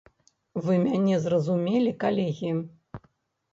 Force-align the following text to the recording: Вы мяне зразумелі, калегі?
Вы 0.67 0.77
мяне 0.85 1.19
зразумелі, 1.27 1.93
калегі? 2.07 2.51